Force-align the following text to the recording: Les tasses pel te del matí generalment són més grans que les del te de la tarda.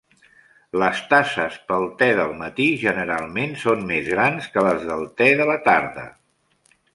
Les 0.83 1.01
tasses 1.09 1.59
pel 1.67 1.85
te 1.99 2.07
del 2.19 2.33
matí 2.39 2.67
generalment 2.85 3.53
són 3.65 3.85
més 3.93 4.09
grans 4.15 4.49
que 4.57 4.65
les 4.69 4.89
del 4.93 5.05
te 5.21 5.29
de 5.43 5.47
la 5.51 5.61
tarda. 5.69 6.09